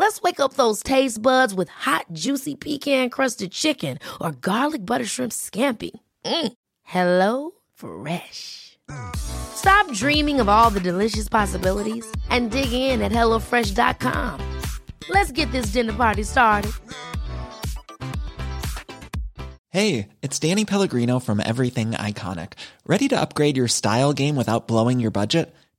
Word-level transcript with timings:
Let's 0.00 0.22
wake 0.22 0.40
up 0.40 0.54
those 0.54 0.82
taste 0.82 1.20
buds 1.20 1.52
with 1.52 1.68
hot, 1.68 2.06
juicy 2.14 2.54
pecan 2.54 3.10
crusted 3.10 3.52
chicken 3.52 3.98
or 4.18 4.32
garlic 4.32 4.86
butter 4.86 5.04
shrimp 5.04 5.30
scampi. 5.30 5.90
Mm. 6.24 6.52
Hello 6.84 7.50
Fresh. 7.74 8.78
Stop 9.14 9.92
dreaming 9.92 10.40
of 10.40 10.48
all 10.48 10.70
the 10.70 10.80
delicious 10.80 11.28
possibilities 11.28 12.10
and 12.30 12.50
dig 12.50 12.72
in 12.72 13.02
at 13.02 13.12
HelloFresh.com. 13.12 14.40
Let's 15.10 15.32
get 15.32 15.52
this 15.52 15.66
dinner 15.66 15.92
party 15.92 16.22
started. 16.22 16.72
Hey, 19.68 20.08
it's 20.22 20.38
Danny 20.38 20.64
Pellegrino 20.64 21.20
from 21.20 21.40
Everything 21.40 21.90
Iconic. 21.90 22.54
Ready 22.86 23.06
to 23.08 23.20
upgrade 23.20 23.58
your 23.58 23.68
style 23.68 24.14
game 24.14 24.34
without 24.34 24.66
blowing 24.66 24.98
your 24.98 25.10
budget? 25.10 25.54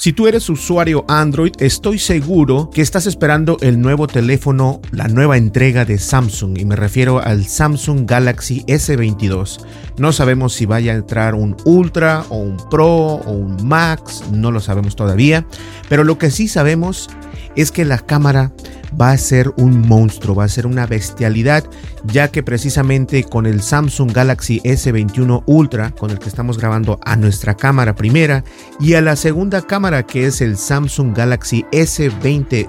Si 0.00 0.14
tú 0.14 0.26
eres 0.26 0.48
usuario 0.48 1.04
Android, 1.08 1.52
estoy 1.58 1.98
seguro 1.98 2.70
que 2.72 2.80
estás 2.80 3.04
esperando 3.04 3.58
el 3.60 3.78
nuevo 3.82 4.06
teléfono, 4.06 4.80
la 4.92 5.08
nueva 5.08 5.36
entrega 5.36 5.84
de 5.84 5.98
Samsung, 5.98 6.56
y 6.56 6.64
me 6.64 6.74
refiero 6.74 7.22
al 7.22 7.44
Samsung 7.44 8.08
Galaxy 8.08 8.64
S22. 8.66 9.62
No 9.98 10.12
sabemos 10.12 10.54
si 10.54 10.64
vaya 10.64 10.92
a 10.92 10.96
entrar 10.96 11.34
un 11.34 11.54
Ultra 11.66 12.24
o 12.30 12.38
un 12.38 12.56
Pro 12.70 12.86
o 12.86 13.30
un 13.30 13.68
Max, 13.68 14.24
no 14.32 14.50
lo 14.50 14.60
sabemos 14.60 14.96
todavía, 14.96 15.44
pero 15.90 16.02
lo 16.02 16.16
que 16.16 16.30
sí 16.30 16.48
sabemos 16.48 17.10
es 17.56 17.70
que 17.70 17.84
la 17.84 17.98
cámara 17.98 18.52
va 19.00 19.10
a 19.10 19.18
ser 19.18 19.52
un 19.56 19.86
monstruo, 19.86 20.34
va 20.34 20.44
a 20.44 20.48
ser 20.48 20.66
una 20.66 20.86
bestialidad, 20.86 21.64
ya 22.04 22.28
que 22.28 22.42
precisamente 22.42 23.24
con 23.24 23.46
el 23.46 23.62
Samsung 23.62 24.12
Galaxy 24.12 24.60
S21 24.60 25.42
Ultra, 25.46 25.90
con 25.92 26.10
el 26.10 26.18
que 26.18 26.28
estamos 26.28 26.58
grabando 26.58 26.98
a 27.04 27.16
nuestra 27.16 27.56
cámara 27.56 27.94
primera, 27.94 28.44
y 28.78 28.94
a 28.94 29.00
la 29.00 29.16
segunda 29.16 29.62
cámara 29.62 30.04
que 30.04 30.26
es 30.26 30.40
el 30.40 30.56
Samsung 30.56 31.16
Galaxy 31.16 31.64
S20, 31.72 32.68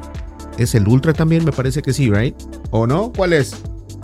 ¿es 0.58 0.76
el 0.76 0.88
Ultra 0.88 1.14
también? 1.14 1.46
Me 1.46 1.52
parece 1.52 1.82
que 1.82 1.94
sí, 1.94 2.12
¿right? 2.12 2.36
¿O 2.70 2.86
no? 2.88 3.12
¿Cuál 3.12 3.34
es? 3.34 3.56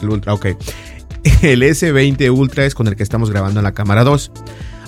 El 0.01 0.09
Ultra, 0.09 0.33
ok. 0.33 0.47
El 1.41 1.61
S20 1.61 2.31
Ultra 2.31 2.65
es 2.65 2.73
con 2.73 2.87
el 2.87 2.95
que 2.95 3.03
estamos 3.03 3.29
grabando 3.29 3.59
en 3.59 3.63
la 3.63 3.73
cámara 3.73 4.03
2. 4.03 4.31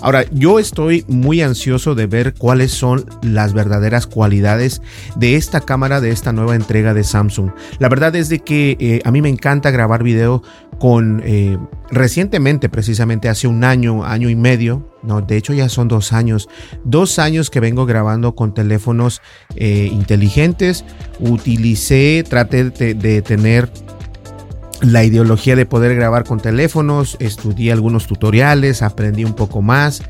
Ahora, 0.01 0.23
yo 0.31 0.59
estoy 0.59 1.03
muy 1.09 1.41
ansioso 1.41 1.93
de 1.93 2.07
ver 2.07 2.33
cuáles 2.33 2.71
son 2.71 3.05
las 3.21 3.53
verdaderas 3.53 4.07
cualidades 4.07 4.81
de 5.17 5.35
esta 5.35 5.59
cámara, 5.59 5.99
de 5.99 6.11
esta 6.11 6.31
nueva 6.31 6.55
entrega 6.55 6.93
de 6.93 7.03
Samsung. 7.03 7.51
La 7.79 7.89
verdad 7.89 8.15
es 8.15 8.29
de 8.29 8.39
que 8.39 8.77
eh, 8.79 9.01
a 9.03 9.11
mí 9.11 9.21
me 9.21 9.27
encanta 9.27 9.71
grabar 9.71 10.03
video 10.03 10.41
con 10.79 11.21
eh, 11.25 11.57
recientemente, 11.91 12.69
precisamente 12.69 13.27
hace 13.27 13.47
un 13.47 13.65
año, 13.65 14.05
año 14.05 14.29
y 14.29 14.35
medio, 14.37 14.89
no, 15.03 15.21
de 15.21 15.35
hecho 15.35 15.53
ya 15.53 15.67
son 15.67 15.89
dos 15.89 16.13
años, 16.13 16.47
dos 16.85 17.19
años 17.19 17.49
que 17.49 17.59
vengo 17.59 17.85
grabando 17.85 18.35
con 18.35 18.53
teléfonos 18.53 19.21
eh, 19.55 19.89
inteligentes. 19.91 20.85
Utilicé, 21.19 22.23
traté 22.27 22.69
de, 22.69 22.93
de 22.93 23.21
tener 23.21 23.69
la 24.81 25.03
ideología 25.03 25.55
de 25.55 25.65
poder 25.65 25.95
grabar 25.95 26.23
con 26.23 26.39
teléfonos, 26.39 27.17
estudié 27.19 27.71
algunos 27.71 28.07
tutoriales, 28.07 28.81
aprendí 28.81 29.25
un 29.25 29.33
poco 29.33 29.61
más. 29.61 30.01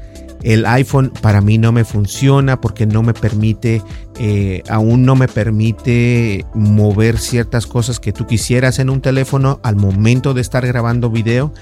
El 0.41 0.65
iPhone 0.65 1.11
para 1.21 1.41
mí 1.41 1.57
no 1.57 1.73
me 1.73 1.83
funciona 1.83 2.61
porque 2.61 2.85
no 2.85 3.03
me 3.03 3.13
permite, 3.13 3.81
eh, 4.19 4.63
aún 4.69 5.03
no 5.03 5.15
me 5.15 5.27
permite 5.27 6.45
mover 6.53 7.17
ciertas 7.17 7.67
cosas 7.67 7.99
que 7.99 8.13
tú 8.13 8.25
quisieras 8.25 8.79
en 8.79 8.89
un 8.89 9.01
teléfono 9.01 9.59
al 9.63 9.75
momento 9.75 10.33
de 10.33 10.39
estar 10.39 10.65
grabando 10.65 11.09
video. 11.09 11.53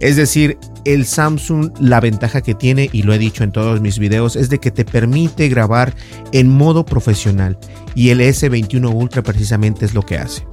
Es 0.00 0.16
decir, 0.16 0.58
el 0.84 1.06
Samsung, 1.06 1.72
la 1.80 2.00
ventaja 2.00 2.42
que 2.42 2.54
tiene, 2.54 2.90
y 2.92 3.04
lo 3.04 3.14
he 3.14 3.18
dicho 3.18 3.42
en 3.42 3.52
todos 3.52 3.80
mis 3.80 3.98
videos, 3.98 4.36
es 4.36 4.50
de 4.50 4.58
que 4.58 4.70
te 4.70 4.84
permite 4.84 5.48
grabar 5.48 5.94
en 6.32 6.48
modo 6.48 6.84
profesional. 6.84 7.58
Y 7.94 8.10
el 8.10 8.20
S21 8.20 8.92
Ultra 8.94 9.22
precisamente 9.22 9.86
es 9.86 9.94
lo 9.94 10.02
que 10.02 10.18
hace. 10.18 10.44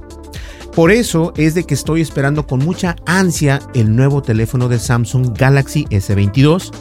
Por 0.74 0.90
eso 0.90 1.32
es 1.36 1.54
de 1.54 1.62
que 1.62 1.74
estoy 1.74 2.00
esperando 2.00 2.48
con 2.48 2.58
mucha 2.58 2.96
ansia 3.06 3.60
el 3.74 3.94
nuevo 3.94 4.22
teléfono 4.22 4.68
de 4.68 4.80
Samsung 4.80 5.32
Galaxy 5.38 5.84
S22. 5.84 6.72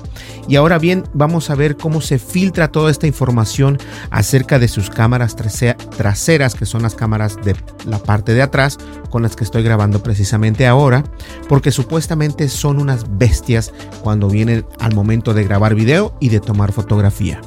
Y 0.47 0.55
ahora 0.55 0.79
bien, 0.79 1.03
vamos 1.13 1.51
a 1.51 1.55
ver 1.55 1.77
cómo 1.77 2.01
se 2.01 2.17
filtra 2.17 2.71
toda 2.71 2.89
esta 2.89 3.05
información 3.05 3.77
acerca 4.09 4.57
de 4.57 4.67
sus 4.67 4.89
cámaras 4.89 5.35
traseras, 5.35 6.55
que 6.55 6.65
son 6.65 6.81
las 6.81 6.95
cámaras 6.95 7.37
de 7.43 7.55
la 7.85 7.99
parte 7.99 8.33
de 8.33 8.41
atrás, 8.41 8.79
con 9.11 9.21
las 9.21 9.35
que 9.35 9.43
estoy 9.43 9.61
grabando 9.61 10.01
precisamente 10.01 10.65
ahora, 10.65 11.03
porque 11.47 11.71
supuestamente 11.71 12.49
son 12.49 12.81
unas 12.81 13.05
bestias 13.19 13.71
cuando 14.01 14.27
vienen 14.27 14.65
al 14.79 14.95
momento 14.95 15.35
de 15.35 15.43
grabar 15.43 15.75
video 15.75 16.15
y 16.19 16.29
de 16.29 16.39
tomar 16.39 16.71
fotografía. 16.71 17.41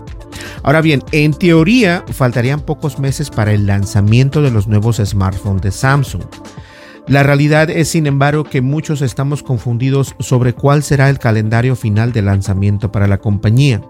Ahora 0.66 0.80
bien, 0.80 1.00
en 1.12 1.32
teoría 1.32 2.04
faltarían 2.10 2.58
pocos 2.58 2.98
meses 2.98 3.30
para 3.30 3.52
el 3.52 3.66
lanzamiento 3.68 4.42
de 4.42 4.50
los 4.50 4.66
nuevos 4.66 4.96
smartphones 4.96 5.62
de 5.62 5.70
Samsung. 5.70 6.24
La 7.06 7.22
realidad 7.22 7.70
es, 7.70 7.86
sin 7.86 8.08
embargo, 8.08 8.42
que 8.42 8.62
muchos 8.62 9.00
estamos 9.00 9.44
confundidos 9.44 10.16
sobre 10.18 10.54
cuál 10.54 10.82
será 10.82 11.08
el 11.08 11.20
calendario 11.20 11.76
final 11.76 12.12
de 12.12 12.22
lanzamiento 12.22 12.90
para 12.90 13.06
la 13.06 13.18
compañía, 13.18 13.80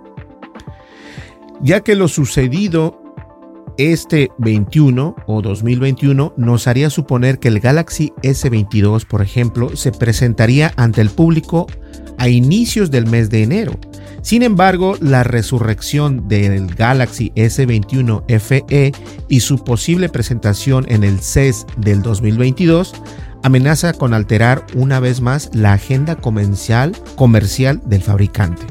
ya 1.62 1.80
que 1.80 1.94
lo 1.94 2.08
sucedido 2.08 3.00
este 3.78 4.30
21 4.36 5.16
o 5.26 5.40
2021 5.40 6.34
nos 6.36 6.66
haría 6.66 6.90
suponer 6.90 7.38
que 7.38 7.48
el 7.48 7.60
Galaxy 7.60 8.12
S22, 8.22 9.06
por 9.06 9.22
ejemplo, 9.22 9.74
se 9.76 9.92
presentaría 9.92 10.74
ante 10.76 11.00
el 11.00 11.08
público 11.08 11.68
a 12.18 12.28
inicios 12.28 12.90
del 12.90 13.06
mes 13.06 13.30
de 13.30 13.42
enero. 13.42 13.78
Sin 14.22 14.42
embargo, 14.42 14.96
la 15.00 15.22
resurrección 15.22 16.26
del 16.26 16.74
Galaxy 16.74 17.30
S21 17.36 18.24
FE 18.40 18.92
y 19.28 19.40
su 19.40 19.62
posible 19.62 20.08
presentación 20.08 20.84
en 20.88 21.04
el 21.04 21.20
CES 21.20 21.66
del 21.76 22.02
2022 22.02 22.94
amenaza 23.44 23.92
con 23.92 24.12
alterar 24.12 24.66
una 24.74 24.98
vez 24.98 25.20
más 25.20 25.50
la 25.54 25.74
agenda 25.74 26.16
comercial, 26.16 26.96
comercial 27.14 27.80
del 27.86 28.02
fabricante. 28.02 28.66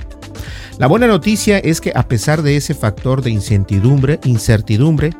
La 0.78 0.88
buena 0.88 1.08
noticia 1.08 1.58
es 1.60 1.80
que 1.80 1.94
a 1.96 2.10
pesar 2.10 2.42
de 2.42 2.58
ese 2.58 2.74
factor 2.74 3.22
de 3.22 3.30
incertidumbre, 3.30 4.20
incertidumbre 4.26 5.12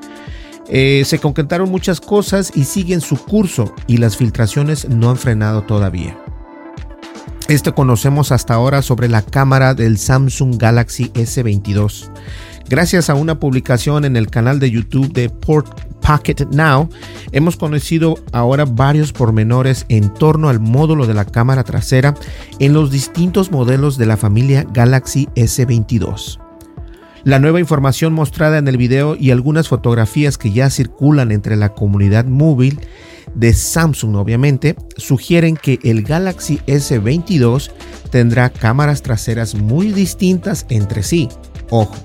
eh, 0.68 1.04
se 1.06 1.20
concretaron 1.20 1.70
muchas 1.70 2.02
cosas 2.02 2.52
y 2.56 2.66
siguen 2.66 3.00
su 3.00 3.16
curso 3.16 3.74
y 3.88 3.98
las 3.98 4.18
filtraciones 4.18 4.90
no 4.90 5.10
han 5.10 5.18
frenado 5.18 5.62
todavía. 5.62 6.18
Esto 7.48 7.76
conocemos 7.76 8.32
hasta 8.32 8.56
ahora 8.56 8.82
sobre 8.82 9.08
la 9.08 9.22
cámara 9.22 9.76
del 9.76 10.00
Samsung 10.00 10.58
Galaxy 10.58 11.12
S22. 11.14 12.10
Gracias 12.68 13.12
a 13.12 13.14
una 13.14 13.40
publicación 13.40 14.04
en 14.04 14.16
el 14.16 14.32
canal 14.32 14.60
de 14.60 14.72
YouTube 14.72 15.14
de 15.14 15.30
Port 15.30 15.80
Pocket 16.02 16.48
Now, 16.50 16.90
hemos 17.32 17.56
conocido 17.56 18.16
ahora 18.32 18.66
varios 18.66 19.14
pormenores 19.14 19.86
en 19.90 20.12
torno 20.12 20.50
al 20.50 20.60
módulo 20.60 21.06
de 21.06 21.14
la 21.14 21.26
cámara 21.26 21.64
trasera 21.64 22.16
en 22.58 22.74
los 22.74 22.90
distintos 22.90 23.52
modelos 23.52 24.00
de 24.00 24.08
la 24.08 24.18
familia 24.18 24.66
Galaxy 24.74 25.28
S22. 25.36 26.40
La 27.26 27.38
nueva 27.38 27.60
información 27.60 28.14
mostrada 28.14 28.58
en 28.58 28.68
el 28.68 28.78
video 28.78 29.16
y 29.16 29.30
algunas 29.30 29.68
fotografías 29.68 30.40
que 30.40 30.52
ya 30.52 30.72
circulan 30.72 31.32
entre 31.32 31.58
la 31.58 31.70
comunidad 31.70 32.26
móvil 32.26 32.80
de 33.34 33.54
Samsung 33.54 34.16
obviamente 34.16 34.76
sugieren 34.98 35.58
que 35.58 35.80
el 35.84 36.04
Galaxy 36.04 36.60
S22 36.68 37.72
tendrá 38.12 38.50
cámaras 38.50 39.02
traseras 39.02 39.56
muy 39.56 39.92
distintas 39.92 40.66
entre 40.70 41.04
sí. 41.04 41.30
Ojo, 41.70 41.96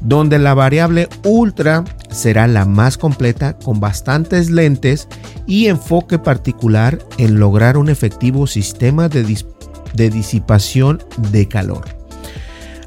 donde 0.00 0.38
la 0.38 0.54
variable 0.54 1.08
ultra 1.24 1.84
será 2.10 2.46
la 2.46 2.64
más 2.64 2.96
completa 2.96 3.58
con 3.58 3.80
bastantes 3.80 4.50
lentes 4.50 5.08
y 5.46 5.66
enfoque 5.66 6.18
particular 6.18 6.98
en 7.18 7.38
lograr 7.38 7.76
un 7.76 7.88
efectivo 7.88 8.46
sistema 8.46 9.08
de, 9.08 9.24
disipación 10.10 11.02
de 11.30 11.48
calor. 11.48 11.84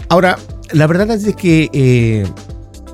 Ahora, 0.10 0.38
la 0.72 0.88
verdad 0.88 1.12
es 1.12 1.24
de 1.24 1.34
que 1.34 1.70
eh, 1.74 2.26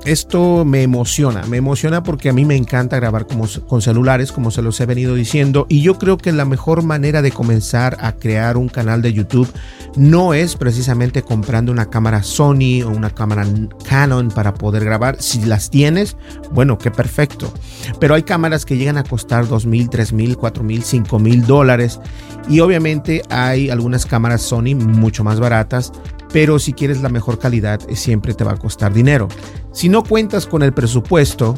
esto 0.05 0.65
me 0.65 0.83
emociona, 0.83 1.43
me 1.47 1.57
emociona 1.57 2.03
porque 2.03 2.29
a 2.29 2.33
mí 2.33 2.45
me 2.45 2.55
encanta 2.55 2.97
grabar 2.97 3.25
con 3.27 3.81
celulares, 3.81 4.31
como 4.31 4.51
se 4.51 4.61
los 4.61 4.79
he 4.79 4.85
venido 4.85 5.15
diciendo, 5.15 5.65
y 5.67 5.81
yo 5.81 5.97
creo 5.97 6.17
que 6.17 6.31
la 6.31 6.45
mejor 6.45 6.83
manera 6.83 7.21
de 7.21 7.31
comenzar 7.31 7.97
a 7.99 8.13
crear 8.13 8.57
un 8.57 8.69
canal 8.69 9.01
de 9.01 9.13
YouTube 9.13 9.51
no 9.95 10.33
es 10.33 10.55
precisamente 10.55 11.21
comprando 11.21 11.71
una 11.71 11.89
cámara 11.89 12.23
Sony 12.23 12.83
o 12.85 12.89
una 12.89 13.09
cámara 13.09 13.45
Canon 13.87 14.29
para 14.29 14.53
poder 14.53 14.85
grabar. 14.85 15.17
Si 15.19 15.43
las 15.45 15.69
tienes, 15.69 16.17
bueno, 16.51 16.77
qué 16.77 16.91
perfecto. 16.91 17.51
Pero 17.99 18.15
hay 18.15 18.23
cámaras 18.23 18.65
que 18.65 18.77
llegan 18.77 18.97
a 18.97 19.03
costar 19.03 19.47
dos 19.47 19.65
mil, 19.65 19.89
tres 19.89 20.13
mil, 20.13 20.37
cuatro 20.37 20.63
mil, 20.63 20.83
cinco 20.83 21.19
mil 21.19 21.45
dólares, 21.45 21.99
y 22.47 22.59
obviamente 22.59 23.23
hay 23.29 23.69
algunas 23.69 24.05
cámaras 24.05 24.41
Sony 24.41 24.75
mucho 24.75 25.23
más 25.23 25.39
baratas, 25.39 25.91
pero 26.31 26.60
si 26.60 26.74
quieres 26.74 27.01
la 27.01 27.10
mejor 27.10 27.39
calidad 27.39 27.80
eh, 27.89 27.95
siempre 27.95 28.33
te 28.33 28.44
va 28.44 28.54
a 28.54 28.57
costar 28.57 28.94
dinero. 28.94 29.27
Si 29.72 29.89
no 29.89 30.04
cuentas 30.04 30.45
con 30.45 30.63
el 30.63 30.74
presupuesto, 30.74 31.56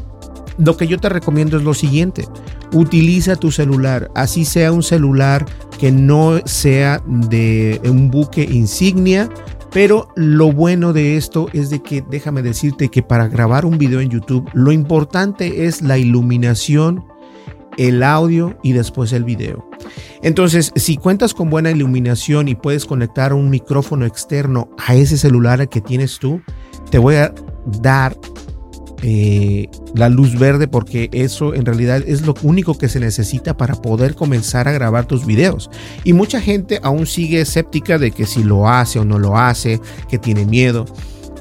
lo 0.58 0.76
que 0.78 0.88
yo 0.88 0.98
te 0.98 1.10
recomiendo 1.10 1.58
es 1.58 1.64
lo 1.64 1.74
siguiente. 1.74 2.28
Utiliza 2.74 3.36
tu 3.36 3.52
celular, 3.52 4.10
así 4.16 4.46
sea 4.46 4.72
un 4.72 4.84
celular 4.84 5.46
que 5.80 5.92
no 5.92 6.40
sea 6.46 7.02
de 7.06 7.80
un 7.86 8.10
buque 8.10 8.44
insignia, 8.44 9.30
pero 9.72 10.10
lo 10.16 10.52
bueno 10.52 10.94
de 10.94 11.18
esto 11.18 11.48
es 11.54 11.70
de 11.70 11.82
que 11.84 12.04
déjame 12.10 12.42
decirte 12.42 12.90
que 12.90 13.04
para 13.04 13.28
grabar 13.28 13.66
un 13.66 13.78
video 13.78 14.00
en 14.00 14.10
YouTube 14.10 14.50
lo 14.54 14.72
importante 14.72 15.66
es 15.66 15.82
la 15.82 15.98
iluminación 15.98 17.06
el 17.78 18.04
audio 18.04 18.58
y 18.64 18.74
después 18.74 19.14
el 19.14 19.24
video. 19.24 19.70
Entonces, 20.22 20.72
si 20.76 20.98
cuentas 20.98 21.34
con 21.34 21.50
buena 21.50 21.72
iluminación 21.72 22.48
y 22.48 22.56
puedes 22.56 22.86
conectar 22.86 23.34
un 23.34 23.50
micrófono 23.50 24.06
externo 24.06 24.70
a 24.78 24.96
ese 24.96 25.18
celular 25.18 25.70
que 25.70 25.82
tienes 25.82 26.20
tú, 26.20 26.42
te 26.90 26.98
voy 26.98 27.16
a 27.16 27.34
dar 27.82 28.18
eh, 29.04 29.70
la 29.94 30.10
luz 30.10 30.40
verde 30.40 30.68
porque 30.68 31.10
eso 31.12 31.54
en 31.54 31.68
realidad 31.68 32.04
es 32.08 32.26
lo 32.26 32.34
único 32.42 32.80
que 32.80 32.90
se 32.90 33.00
necesita 33.00 33.56
para 33.56 33.76
poder 33.76 34.16
comenzar 34.16 34.68
a 34.68 34.72
grabar 34.72 35.06
tus 35.06 35.26
videos. 35.26 35.70
Y 36.04 36.14
mucha 36.14 36.42
gente 36.42 36.80
aún 36.82 37.06
sigue 37.06 37.42
escéptica 37.42 38.00
de 38.00 38.12
que 38.12 38.26
si 38.26 38.44
lo 38.44 38.68
hace 38.68 39.00
o 39.00 39.06
no 39.06 39.20
lo 39.20 39.38
hace, 39.38 39.80
que 40.10 40.18
tiene 40.18 40.46
miedo 40.46 40.86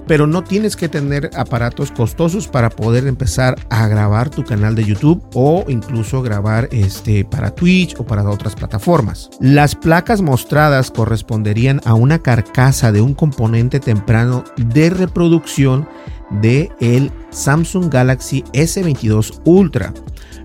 pero 0.06 0.26
no 0.26 0.44
tienes 0.44 0.76
que 0.76 0.88
tener 0.88 1.30
aparatos 1.36 1.90
costosos 1.90 2.48
para 2.48 2.70
poder 2.70 3.06
empezar 3.06 3.56
a 3.70 3.88
grabar 3.88 4.30
tu 4.30 4.44
canal 4.44 4.74
de 4.74 4.84
YouTube 4.84 5.22
o 5.34 5.64
incluso 5.68 6.22
grabar 6.22 6.68
este 6.72 7.24
para 7.24 7.54
Twitch 7.54 7.94
o 7.98 8.04
para 8.04 8.28
otras 8.28 8.54
plataformas. 8.54 9.30
Las 9.40 9.74
placas 9.74 10.22
mostradas 10.22 10.90
corresponderían 10.90 11.80
a 11.84 11.94
una 11.94 12.18
carcasa 12.20 12.92
de 12.92 13.00
un 13.00 13.14
componente 13.14 13.80
temprano 13.80 14.44
de 14.56 14.90
reproducción 14.90 15.88
de 16.30 16.70
el 16.80 17.10
Samsung 17.30 17.90
Galaxy 17.90 18.42
S22 18.52 19.40
Ultra, 19.44 19.92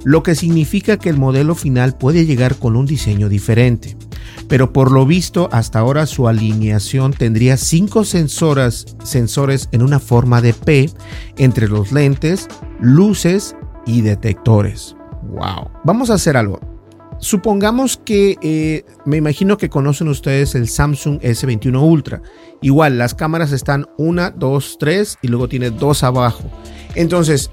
lo 0.03 0.23
que 0.23 0.35
significa 0.35 0.97
que 0.97 1.09
el 1.09 1.17
modelo 1.17 1.55
final 1.55 1.97
puede 1.97 2.25
llegar 2.25 2.55
con 2.55 2.75
un 2.75 2.85
diseño 2.85 3.29
diferente 3.29 3.97
pero 4.51 4.73
por 4.73 4.91
lo 4.91 5.05
visto 5.05 5.47
hasta 5.53 5.79
ahora 5.79 6.05
su 6.05 6.27
alineación 6.27 7.13
tendría 7.13 7.55
cinco 7.55 8.03
sensores 8.03 9.69
en 9.71 9.81
una 9.81 9.99
forma 9.99 10.41
de 10.41 10.53
P 10.53 10.89
entre 11.37 11.69
los 11.69 11.93
lentes, 11.93 12.49
luces 12.81 13.55
y 13.85 14.01
detectores. 14.01 14.97
Wow. 15.23 15.69
Vamos 15.85 16.09
a 16.09 16.15
hacer 16.15 16.35
algo. 16.35 16.70
Supongamos 17.21 17.97
que 18.03 18.35
eh, 18.41 18.83
me 19.05 19.17
imagino 19.17 19.55
que 19.57 19.69
conocen 19.69 20.07
ustedes 20.07 20.55
el 20.55 20.67
Samsung 20.67 21.19
S21 21.21 21.79
Ultra. 21.79 22.21
Igual, 22.61 22.97
las 22.97 23.13
cámaras 23.13 23.51
están 23.51 23.85
una, 23.99 24.31
dos, 24.31 24.77
tres 24.79 25.19
y 25.21 25.27
luego 25.27 25.47
tiene 25.47 25.69
dos 25.69 26.03
abajo. 26.03 26.43
Entonces, 26.95 27.51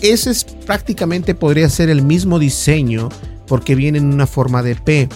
ese 0.00 0.30
es 0.30 0.44
prácticamente 0.44 1.34
podría 1.34 1.68
ser 1.68 1.90
el 1.90 2.02
mismo 2.02 2.38
diseño 2.38 3.10
porque 3.46 3.74
viene 3.74 3.98
en 3.98 4.12
una 4.12 4.26
forma 4.26 4.62
de 4.62 4.74
P. 4.74 5.08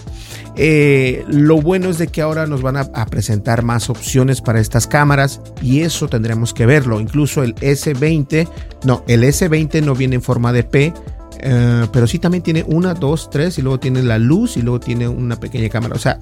Eh, 0.57 1.25
lo 1.29 1.63
bueno 1.63 1.89
es 1.89 1.97
de 1.97 2.09
que 2.09 2.21
ahora 2.21 2.47
nos 2.47 2.61
van 2.61 2.77
a, 2.77 3.07
presentar 3.07 3.63
más 3.63 3.89
opciones 3.89 4.43
para 4.43 4.61
estas 4.61 4.87
cámaras 4.87 5.41
y 5.63 5.81
eso 5.81 6.09
tendremos 6.09 6.53
que 6.53 6.67
verlo. 6.67 7.01
Incluso 7.01 7.43
el 7.43 7.55
S20, 7.55 8.47
no, 8.85 9.03
el 9.09 9.23
S20 9.23 9.83
no 9.83 9.95
viene 9.95 10.17
en 10.17 10.23
forma 10.23 10.53
de 10.53 10.65
P, 10.65 10.93
eh, 11.41 11.87
pero 11.93 12.07
sí 12.07 12.19
también 12.19 12.43
tiene 12.43 12.65
una, 12.67 12.95
dos, 12.95 13.31
tres 13.31 13.59
y 13.59 13.63
luego 13.63 13.79
tiene 13.79 14.03
la 14.03 14.19
luz 14.19 14.57
y 14.57 14.63
luego 14.63 14.81
tiene 14.81 15.09
una 15.09 15.39
pequeña 15.39 15.69
cámara. 15.69 15.95
O 15.95 15.99
sea, 15.99 16.19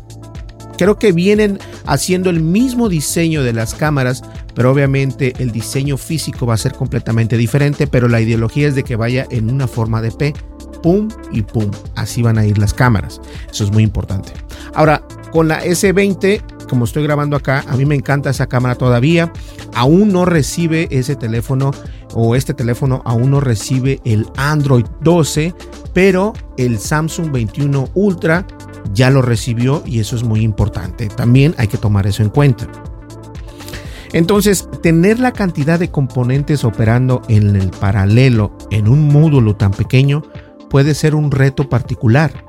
creo 0.76 0.98
que 0.98 1.12
vienen 1.12 1.58
haciendo 1.86 2.30
el 2.30 2.40
mismo 2.40 2.88
diseño 2.88 3.42
de 3.42 3.52
las 3.52 3.74
cámaras, 3.74 4.22
pero 4.54 4.70
obviamente 4.70 5.32
el 5.38 5.52
diseño 5.52 5.96
físico 5.96 6.46
va 6.46 6.54
a 6.54 6.58
ser 6.58 6.72
completamente 6.74 7.36
diferente, 7.36 7.86
pero 7.86 8.08
la 8.08 8.20
ideología 8.20 8.68
es 8.68 8.74
de 8.74 8.84
que 8.84 8.96
vaya 8.96 9.26
en 9.30 9.50
una 9.50 9.66
forma 9.66 10.02
de 10.02 10.12
P 10.12 10.34
pum 10.82 11.08
y 11.32 11.42
pum. 11.42 11.70
Así 11.96 12.22
van 12.22 12.38
a 12.38 12.46
ir 12.46 12.58
las 12.58 12.72
cámaras. 12.72 13.20
Eso 13.50 13.64
es 13.64 13.72
muy 13.72 13.82
importante. 13.82 14.32
Ahora, 14.74 15.02
con 15.32 15.48
la 15.48 15.64
S20, 15.64 16.40
como 16.68 16.84
estoy 16.84 17.02
grabando 17.02 17.36
acá, 17.36 17.64
a 17.66 17.76
mí 17.76 17.84
me 17.84 17.94
encanta 17.94 18.30
esa 18.30 18.46
cámara 18.46 18.74
todavía. 18.74 19.32
Aún 19.74 20.12
no 20.12 20.24
recibe 20.24 20.88
ese 20.90 21.16
teléfono 21.16 21.70
o 22.14 22.34
este 22.34 22.54
teléfono 22.54 23.02
aún 23.04 23.30
no 23.30 23.40
recibe 23.40 24.00
el 24.04 24.26
Android 24.36 24.86
12, 25.02 25.54
pero 25.92 26.32
el 26.56 26.78
Samsung 26.78 27.30
21 27.30 27.90
Ultra 27.94 28.46
ya 28.94 29.10
lo 29.10 29.22
recibió 29.22 29.82
y 29.84 30.00
eso 30.00 30.16
es 30.16 30.22
muy 30.22 30.40
importante. 30.40 31.08
También 31.08 31.54
hay 31.58 31.68
que 31.68 31.78
tomar 31.78 32.06
eso 32.06 32.22
en 32.22 32.30
cuenta. 32.30 32.66
Entonces, 34.12 34.68
tener 34.82 35.18
la 35.18 35.32
cantidad 35.32 35.78
de 35.78 35.90
componentes 35.90 36.64
operando 36.64 37.20
en 37.28 37.54
el 37.56 37.68
paralelo 37.68 38.56
en 38.70 38.88
un 38.88 39.08
módulo 39.08 39.56
tan 39.56 39.72
pequeño 39.72 40.22
puede 40.70 40.94
ser 40.94 41.14
un 41.14 41.30
reto 41.30 41.68
particular, 41.68 42.45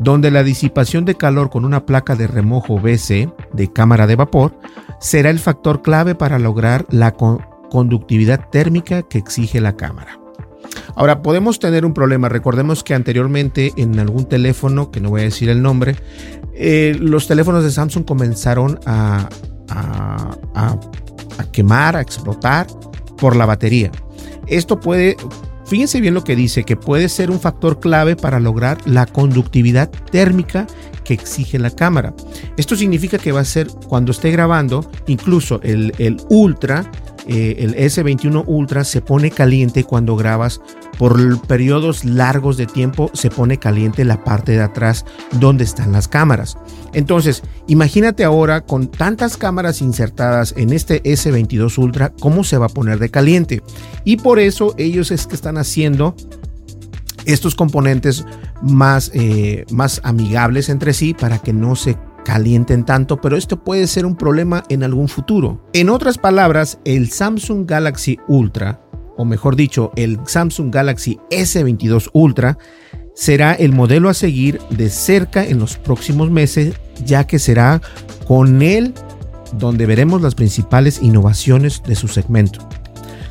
donde 0.00 0.30
la 0.30 0.42
disipación 0.42 1.04
de 1.04 1.14
calor 1.14 1.50
con 1.50 1.66
una 1.66 1.84
placa 1.84 2.16
de 2.16 2.26
remojo 2.26 2.80
BC 2.80 3.30
de 3.52 3.72
cámara 3.72 4.06
de 4.06 4.16
vapor 4.16 4.58
será 4.98 5.28
el 5.28 5.38
factor 5.38 5.82
clave 5.82 6.14
para 6.14 6.38
lograr 6.38 6.86
la 6.88 7.12
conductividad 7.12 8.48
térmica 8.50 9.02
que 9.02 9.18
exige 9.18 9.60
la 9.60 9.76
cámara. 9.76 10.18
Ahora 10.94 11.20
podemos 11.20 11.58
tener 11.58 11.84
un 11.84 11.92
problema. 11.92 12.30
Recordemos 12.30 12.82
que 12.82 12.94
anteriormente 12.94 13.72
en 13.76 13.98
algún 13.98 14.24
teléfono, 14.24 14.90
que 14.90 15.00
no 15.00 15.10
voy 15.10 15.20
a 15.20 15.24
decir 15.24 15.50
el 15.50 15.60
nombre, 15.60 15.96
eh, 16.54 16.96
los 16.98 17.28
teléfonos 17.28 17.62
de 17.62 17.70
Samsung 17.70 18.06
comenzaron 18.06 18.80
a, 18.86 19.28
a 19.68 20.78
quemar, 21.52 21.96
a 21.96 22.00
explotar 22.00 22.66
por 23.18 23.36
la 23.36 23.44
batería. 23.44 23.90
Esto 24.46 24.80
puede 24.80 25.16
Fíjense 25.70 26.00
bien 26.00 26.14
lo 26.14 26.24
que 26.24 26.34
dice, 26.34 26.64
que 26.64 26.74
puede 26.74 27.08
ser 27.08 27.30
un 27.30 27.38
factor 27.38 27.78
clave 27.78 28.16
para 28.16 28.40
lograr 28.40 28.78
la 28.86 29.06
conductividad 29.06 29.88
térmica 29.88 30.66
que 31.04 31.14
exige 31.14 31.60
la 31.60 31.70
cámara. 31.70 32.12
Esto 32.56 32.74
significa 32.74 33.18
que 33.18 33.30
va 33.30 33.38
a 33.38 33.44
ser 33.44 33.68
cuando 33.86 34.10
esté 34.10 34.32
grabando, 34.32 34.90
incluso 35.06 35.60
el, 35.62 35.94
el 35.98 36.16
Ultra, 36.28 36.90
eh, 37.26 37.56
el 37.58 37.74
S21 37.76 38.44
Ultra 38.46 38.84
se 38.84 39.00
pone 39.00 39.30
caliente 39.30 39.84
cuando 39.84 40.16
grabas 40.16 40.60
por 40.98 41.40
periodos 41.42 42.04
largos 42.04 42.56
de 42.56 42.66
tiempo, 42.66 43.10
se 43.14 43.30
pone 43.30 43.58
caliente 43.58 44.04
la 44.04 44.24
parte 44.24 44.52
de 44.52 44.62
atrás 44.62 45.04
donde 45.32 45.64
están 45.64 45.92
las 45.92 46.08
cámaras. 46.08 46.56
Entonces, 46.92 47.42
imagínate 47.66 48.24
ahora 48.24 48.62
con 48.62 48.88
tantas 48.88 49.36
cámaras 49.36 49.80
insertadas 49.80 50.54
en 50.56 50.72
este 50.72 51.02
S22 51.02 51.78
Ultra, 51.78 52.12
cómo 52.20 52.44
se 52.44 52.58
va 52.58 52.66
a 52.66 52.70
poner 52.70 52.98
de 52.98 53.10
caliente. 53.10 53.62
Y 54.04 54.16
por 54.16 54.38
eso 54.38 54.74
ellos 54.76 55.10
es 55.10 55.26
que 55.26 55.34
están 55.34 55.58
haciendo 55.58 56.14
estos 57.26 57.54
componentes 57.54 58.24
más, 58.62 59.10
eh, 59.14 59.64
más 59.70 60.00
amigables 60.04 60.68
entre 60.68 60.92
sí 60.92 61.14
para 61.14 61.38
que 61.38 61.52
no 61.52 61.76
se 61.76 61.96
calienten 62.24 62.84
tanto, 62.84 63.20
pero 63.20 63.36
esto 63.36 63.62
puede 63.62 63.86
ser 63.86 64.06
un 64.06 64.16
problema 64.16 64.64
en 64.68 64.82
algún 64.82 65.08
futuro. 65.08 65.66
En 65.72 65.88
otras 65.90 66.18
palabras, 66.18 66.78
el 66.84 67.10
Samsung 67.10 67.68
Galaxy 67.68 68.18
Ultra, 68.28 68.80
o 69.16 69.24
mejor 69.24 69.56
dicho, 69.56 69.92
el 69.96 70.18
Samsung 70.26 70.72
Galaxy 70.72 71.18
S22 71.30 72.10
Ultra, 72.12 72.58
será 73.14 73.52
el 73.52 73.72
modelo 73.72 74.08
a 74.08 74.14
seguir 74.14 74.60
de 74.70 74.88
cerca 74.88 75.44
en 75.44 75.58
los 75.58 75.76
próximos 75.76 76.30
meses, 76.30 76.74
ya 77.04 77.26
que 77.26 77.38
será 77.38 77.80
con 78.26 78.62
él 78.62 78.94
donde 79.52 79.86
veremos 79.86 80.22
las 80.22 80.34
principales 80.34 81.02
innovaciones 81.02 81.82
de 81.82 81.96
su 81.96 82.08
segmento. 82.08 82.66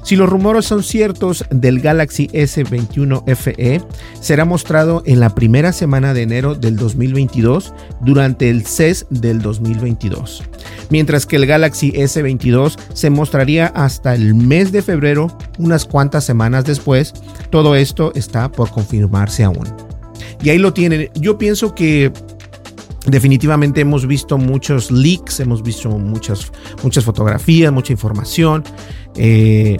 Si 0.10 0.16
los 0.16 0.28
rumores 0.28 0.66
son 0.66 0.82
ciertos 0.82 1.46
del 1.52 1.82
Galaxy 1.82 2.30
S21 2.30 3.26
FE, 3.36 3.80
será 4.20 4.44
mostrado 4.44 5.04
en 5.06 5.20
la 5.20 5.36
primera 5.36 5.72
semana 5.72 6.16
de 6.16 6.24
enero 6.24 6.56
del 6.56 6.78
2022 6.78 7.76
durante 8.02 8.50
el 8.50 8.66
CES 8.66 9.06
del 9.12 9.40
2022, 9.40 10.42
mientras 10.90 11.28
que 11.28 11.36
el 11.36 11.46
Galaxy 11.46 11.92
S22 11.92 12.76
se 12.92 13.12
mostraría 13.12 13.68
hasta 13.68 14.16
el 14.16 14.34
mes 14.34 14.72
de 14.72 14.82
febrero, 14.82 15.28
unas 15.60 15.86
cuantas 15.86 16.24
semanas 16.24 16.66
después. 16.66 17.14
Todo 17.52 17.76
esto 17.76 18.12
está 18.16 18.52
por 18.52 18.72
confirmarse 18.72 19.44
aún. 19.44 19.68
Y 20.42 20.50
ahí 20.50 20.58
lo 20.58 20.74
tienen. 20.74 21.12
Yo 21.14 21.38
pienso 21.38 21.76
que 21.76 22.12
Definitivamente 23.06 23.82
hemos 23.82 24.06
visto 24.06 24.38
muchos 24.38 24.92
leaks, 24.92 25.40
hemos 25.40 25.64
visto 25.64 25.90
muchas, 25.90 26.52
muchas 26.84 27.04
fotografías, 27.04 27.72
mucha 27.72 27.94
información. 27.94 28.64
Eh, 29.16 29.78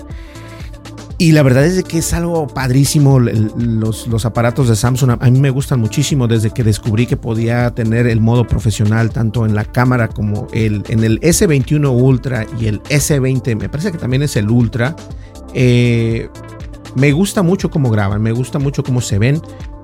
y 1.22 1.34
la 1.34 1.44
verdad 1.44 1.66
es 1.66 1.84
que 1.84 1.98
es 1.98 2.14
algo 2.14 2.48
padrísimo 2.48 3.20
los, 3.20 4.08
los, 4.08 4.26
aparatos 4.26 4.70
de 4.70 4.78
Samsung. 4.78 5.18
A 5.20 5.30
mí 5.30 5.38
me 5.38 5.50
gustan 5.50 5.82
muchísimo 5.82 6.30
desde 6.30 6.52
que 6.52 6.64
descubrí 6.64 7.08
que 7.08 7.18
podía 7.18 7.70
tener 7.72 8.08
el 8.08 8.22
modo 8.22 8.48
profesional 8.48 9.10
tanto 9.10 9.46
en 9.46 9.54
la 9.54 9.66
cámara 9.66 10.08
como 10.08 10.48
el, 10.54 10.82
en 10.88 11.04
el 11.04 11.20
S21 11.20 11.92
Ultra 11.92 12.46
y 12.58 12.68
el 12.68 12.82
S20. 12.84 13.58
Me 13.58 13.68
parece 13.68 13.92
que 13.92 13.98
también 13.98 14.24
es 14.24 14.38
el 14.38 14.50
Ultra. 14.50 14.96
Eh, 15.54 16.30
me 16.96 17.12
gusta 17.12 17.44
mucho 17.44 17.70
cómo 17.70 17.90
graban, 17.90 18.22
me 18.22 18.32
gusta 18.32 18.58
mucho 18.58 18.82
cómo 18.82 19.02
se 19.02 19.20
ven. 19.20 19.42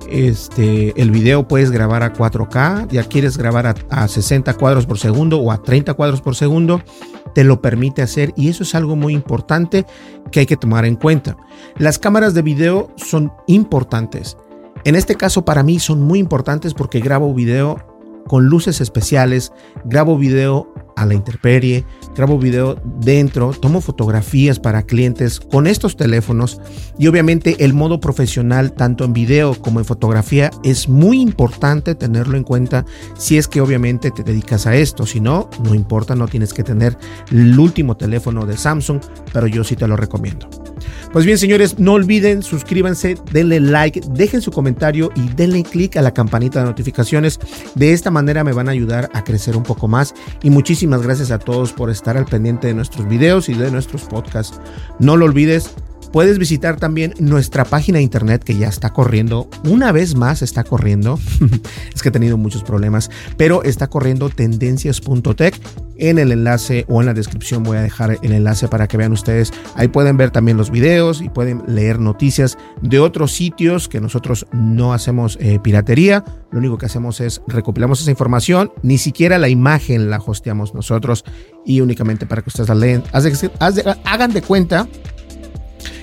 Este, 0.10 1.00
el 1.02 1.12
video 1.12 1.48
puedes 1.48 1.72
grabar 1.72 2.04
a 2.04 2.14
4K, 2.14 2.88
ya 2.90 3.04
quieres 3.04 3.38
grabar 3.38 3.68
a, 3.68 3.76
a 3.90 4.08
60 4.08 4.54
cuadros 4.56 4.86
por 4.86 4.98
segundo 5.00 5.40
o 5.40 5.52
a 5.52 5.62
30 5.62 5.94
cuadros 5.94 6.22
por 6.22 6.36
segundo, 6.36 6.82
te 7.34 7.44
lo 7.44 7.62
permite 7.62 8.02
hacer 8.02 8.34
y 8.36 8.50
eso 8.50 8.64
es 8.64 8.76
algo 8.76 8.96
muy 8.96 9.14
importante 9.14 9.86
que 10.32 10.42
hay 10.42 10.46
que 10.46 10.58
tomar 10.58 10.86
en 10.86 10.96
cuenta. 10.96 11.38
Las 11.78 12.00
cámaras 12.00 12.34
de 12.34 12.42
video 12.42 12.90
son 12.96 13.32
importantes. 13.48 14.38
En 14.84 14.96
este 14.96 15.16
caso 15.16 15.44
para 15.46 15.64
mí 15.64 15.80
son 15.80 16.02
muy 16.02 16.20
importantes 16.20 16.74
porque 16.74 17.00
grabo 17.00 17.34
video 17.34 17.95
con 18.28 18.46
luces 18.46 18.82
especiales, 18.82 19.52
grabo 19.86 20.18
video 20.18 20.74
a 20.96 21.06
la 21.06 21.14
intemperie, 21.14 21.86
grabo 22.16 22.40
video 22.40 22.82
dentro, 23.00 23.52
tomo 23.52 23.82
fotografías 23.82 24.60
para 24.60 24.84
clientes 24.84 25.40
con 25.40 25.68
estos 25.68 25.98
teléfonos 25.98 26.62
y 26.98 27.08
obviamente 27.08 27.58
el 27.66 27.74
modo 27.74 28.00
profesional 28.00 28.74
tanto 28.74 29.04
en 29.04 29.14
video 29.14 29.56
como 29.56 29.80
en 29.80 29.86
fotografía 29.86 30.52
es 30.64 30.88
muy 30.88 31.20
importante 31.20 31.96
tenerlo 31.96 32.38
en 32.38 32.44
cuenta 32.44 32.86
si 33.18 33.38
es 33.38 33.48
que 33.48 33.62
obviamente 33.62 34.12
te 34.12 34.24
dedicas 34.24 34.68
a 34.68 34.76
esto, 34.76 35.06
si 35.06 35.20
no, 35.20 35.50
no 35.64 35.76
importa, 35.76 36.16
no 36.16 36.28
tienes 36.28 36.54
que 36.54 36.64
tener 36.64 36.98
el 37.32 37.60
último 37.60 37.98
teléfono 37.98 38.46
de 38.46 38.58
Samsung, 38.58 39.02
pero 39.34 39.48
yo 39.48 39.64
sí 39.64 39.76
te 39.76 39.88
lo 39.88 39.98
recomiendo. 39.98 40.65
Pues 41.16 41.26
bien, 41.26 41.38
señores, 41.38 41.80
no 41.80 41.94
olviden, 41.94 42.44
suscríbanse, 42.44 43.16
denle 43.32 43.62
like, 43.62 44.02
dejen 44.10 44.42
su 44.42 44.52
comentario 44.52 45.14
y 45.16 45.30
denle 45.30 45.64
click 45.64 45.96
a 45.96 46.02
la 46.02 46.14
campanita 46.14 46.60
de 46.60 46.66
notificaciones. 46.66 47.40
De 47.74 47.94
esta 47.94 48.12
manera 48.12 48.44
me 48.44 48.52
van 48.52 48.68
a 48.68 48.74
ayudar 48.74 49.10
a 49.14 49.24
crecer 49.24 49.56
un 49.56 49.64
poco 49.64 49.88
más. 49.88 50.14
Y 50.44 50.50
muchísimas 50.50 51.04
gracias 51.04 51.32
a 51.32 51.40
todos 51.40 51.72
por 51.72 51.90
estar 51.90 52.18
al 52.18 52.26
pendiente 52.26 52.68
de 52.68 52.74
nuestros 52.74 53.08
videos 53.08 53.48
y 53.48 53.54
de 53.54 53.72
nuestros 53.72 54.04
podcasts. 54.04 54.60
No 55.00 55.16
lo 55.16 55.24
olvides, 55.24 55.74
Puedes 56.16 56.40
visitar 56.40 56.78
también 56.78 57.14
nuestra 57.20 57.66
página 57.66 57.98
de 57.98 58.04
internet 58.06 58.42
que 58.42 58.56
ya 58.56 58.70
está 58.70 58.94
corriendo. 58.94 59.50
Una 59.66 59.92
vez 59.92 60.16
más 60.16 60.42
está 60.42 60.64
corriendo. 60.64 61.20
es 61.94 62.02
que 62.02 62.08
he 62.08 62.12
tenido 62.14 62.38
muchos 62.38 62.64
problemas, 62.64 63.12
pero 63.36 63.64
está 63.64 63.88
corriendo 63.88 64.30
tendencias.tech. 64.30 65.60
En 65.98 66.18
el 66.18 66.32
enlace 66.32 66.86
o 66.88 67.02
en 67.02 67.08
la 67.08 67.14
descripción 67.14 67.64
voy 67.64 67.76
a 67.76 67.82
dejar 67.82 68.18
el 68.22 68.32
enlace 68.32 68.70
para 68.70 68.88
que 68.88 68.96
vean 68.96 69.12
ustedes. 69.12 69.52
Ahí 69.76 69.90
pueden 69.90 70.16
ver 70.16 70.32
también 70.32 70.56
los 70.56 70.72
videos 70.72 71.22
y 71.22 71.28
pueden 71.28 71.64
leer 71.68 72.00
noticias 72.00 72.58
de 72.82 73.02
otros 73.02 73.34
sitios 73.34 73.90
que 73.90 74.00
nosotros 74.00 74.48
no 74.54 74.94
hacemos 74.94 75.38
eh, 75.42 75.60
piratería. 75.62 76.24
Lo 76.50 76.60
único 76.60 76.78
que 76.78 76.86
hacemos 76.86 77.20
es 77.20 77.42
recopilamos 77.46 78.00
esa 78.00 78.12
información. 78.12 78.72
Ni 78.84 79.00
siquiera 79.00 79.38
la 79.38 79.50
imagen 79.50 80.10
la 80.10 80.20
hosteamos 80.26 80.74
nosotros 80.74 81.26
y 81.66 81.82
únicamente 81.82 82.26
para 82.26 82.42
que 82.42 82.52
ustedes 82.52 82.70
la 82.70 82.76
leen. 82.76 83.04
hagan 84.06 84.32
de 84.32 84.42
cuenta 84.42 84.88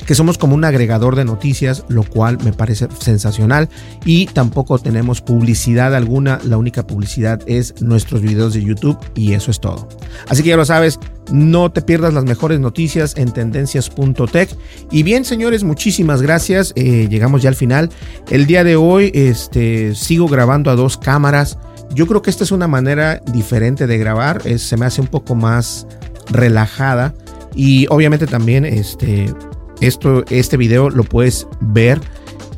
que 0.06 0.14
somos 0.14 0.38
como 0.38 0.54
un 0.54 0.64
agregador 0.64 1.16
de 1.16 1.24
noticias, 1.24 1.84
lo 1.88 2.02
cual 2.02 2.38
me 2.44 2.52
parece 2.52 2.88
sensacional. 2.98 3.68
Y 4.04 4.26
tampoco 4.26 4.78
tenemos 4.78 5.20
publicidad 5.20 5.94
alguna, 5.94 6.40
la 6.44 6.56
única 6.56 6.86
publicidad 6.86 7.40
es 7.46 7.80
nuestros 7.80 8.22
videos 8.22 8.54
de 8.54 8.62
YouTube 8.62 8.98
y 9.14 9.32
eso 9.34 9.50
es 9.50 9.60
todo. 9.60 9.88
Así 10.28 10.42
que 10.42 10.50
ya 10.50 10.56
lo 10.56 10.64
sabes, 10.64 10.98
no 11.30 11.70
te 11.70 11.82
pierdas 11.82 12.14
las 12.14 12.24
mejores 12.24 12.60
noticias 12.60 13.16
en 13.16 13.32
tendencias.tech. 13.32 14.50
Y 14.90 15.02
bien, 15.02 15.24
señores, 15.24 15.64
muchísimas 15.64 16.22
gracias. 16.22 16.72
Eh, 16.76 17.06
llegamos 17.08 17.42
ya 17.42 17.48
al 17.48 17.56
final. 17.56 17.90
El 18.30 18.46
día 18.46 18.64
de 18.64 18.76
hoy 18.76 19.10
este, 19.14 19.94
sigo 19.94 20.28
grabando 20.28 20.70
a 20.70 20.74
dos 20.74 20.96
cámaras. 20.96 21.58
Yo 21.94 22.06
creo 22.06 22.22
que 22.22 22.30
esta 22.30 22.44
es 22.44 22.52
una 22.52 22.68
manera 22.68 23.20
diferente 23.32 23.86
de 23.86 23.98
grabar. 23.98 24.42
se 24.58 24.76
me 24.76 24.86
hace 24.86 25.00
un 25.00 25.06
poco 25.06 25.34
más 25.34 25.86
relajada. 26.30 27.14
Y 27.54 27.86
obviamente 27.90 28.26
también 28.26 28.64
este, 28.64 29.32
esto, 29.82 30.24
este 30.30 30.56
video 30.56 30.90
lo 30.90 31.04
puedes 31.04 31.46
ver 31.60 32.00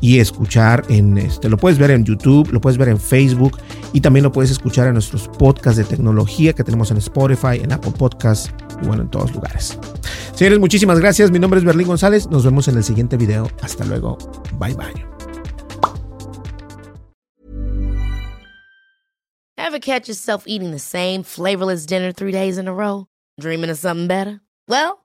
y 0.01 0.19
escuchar 0.19 0.83
en 0.89 1.17
este, 1.17 1.49
lo 1.49 1.57
puedes 1.57 1.79
ver 1.79 1.91
en 1.91 2.05
YouTube, 2.05 2.51
lo 2.51 2.61
puedes 2.61 2.77
ver 2.77 2.89
en 2.89 2.99
Facebook 2.99 3.57
y 3.93 4.01
también 4.01 4.23
lo 4.23 4.31
puedes 4.31 4.51
escuchar 4.51 4.87
en 4.87 4.93
nuestros 4.93 5.27
podcasts 5.27 5.77
de 5.77 5.83
tecnología 5.83 6.53
que 6.53 6.63
tenemos 6.63 6.91
en 6.91 6.97
Spotify, 6.97 7.59
en 7.61 7.71
Apple 7.71 7.93
Podcasts 7.97 8.53
y 8.81 8.87
bueno, 8.87 9.03
en 9.03 9.09
todos 9.09 9.33
lugares. 9.33 9.77
Señores, 10.35 10.59
muchísimas 10.59 10.99
gracias. 10.99 11.31
Mi 11.31 11.39
nombre 11.39 11.59
es 11.59 11.65
Berlín 11.65 11.87
González. 11.87 12.27
Nos 12.29 12.43
vemos 12.43 12.67
en 12.67 12.75
el 12.75 12.83
siguiente 12.83 13.15
video. 13.15 13.49
Hasta 13.61 13.85
luego. 13.85 14.17
Bye 14.59 14.75
bye. 14.75 15.05
Dreaming? 23.39 23.69
Well, 24.67 25.04